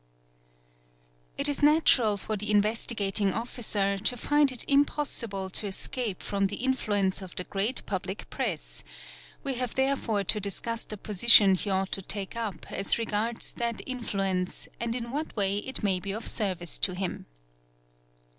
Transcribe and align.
It 1.37 1.47
is 1.47 1.61
natural 1.61 2.17
for 2.17 2.35
the 2.35 2.49
Investigating 2.49 3.33
Officer 3.33 3.99
to 3.99 4.17
find 4.17 4.51
it 4.51 4.67
impossible 4.67 5.51
to 5.51 5.67
escape 5.67 6.23
from 6.23 6.47
the 6.47 6.55
influence 6.55 7.21
of 7.21 7.35
the 7.35 7.43
great 7.43 7.85
power 7.85 7.99
wielded 8.03 8.15
by 8.15 8.15
the 8.23 8.25
Public 8.25 8.29
Press; 8.31 8.83
we 9.43 9.53
have 9.59 9.75
therefore 9.75 10.23
to 10.23 10.39
discuss 10.39 10.85
the 10.85 10.97
position 10.97 11.53
he 11.53 11.69
ought 11.69 11.91
to 11.91 12.01
take 12.01 12.35
up 12.35 12.71
as 12.71 12.97
regards 12.97 13.53
that 13.53 13.83
influence 13.85 14.67
and 14.79 14.95
in 14.95 15.11
what 15.11 15.35
way 15.35 15.57
it 15.57 15.83
may 15.83 15.99
be 15.99 16.13
of 16.13 16.27
service 16.27 16.79
to 16.79 16.95
him. 16.95 17.27